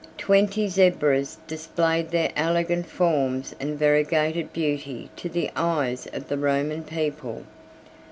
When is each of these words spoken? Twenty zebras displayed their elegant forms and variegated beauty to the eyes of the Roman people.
Twenty 0.17 0.67
zebras 0.67 1.37
displayed 1.45 2.09
their 2.09 2.31
elegant 2.35 2.87
forms 2.87 3.53
and 3.59 3.77
variegated 3.77 4.51
beauty 4.51 5.11
to 5.15 5.29
the 5.29 5.51
eyes 5.55 6.07
of 6.11 6.27
the 6.27 6.39
Roman 6.39 6.83
people. 6.83 7.43